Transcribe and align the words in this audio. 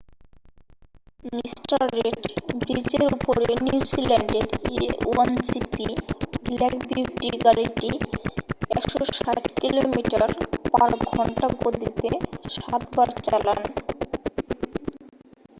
Mr 1.29 1.53
Red 1.95 2.21
ব্রিজের 2.61 3.03
উপরে 3.11 3.47
নিউজিল্যান্ডের 3.65 4.47
a1gp 4.77 5.75
ব্ল্যাক 6.45 6.75
বিউটি 6.87 7.29
গাড়িটি 7.45 7.89
160 8.77 9.29
কিলোমিটার 9.61 10.29
/ 10.69 11.09
ঘন্টা 11.09 11.47
গতিতে 11.61 12.09
সাতবার 12.55 13.09
চালান 13.25 13.59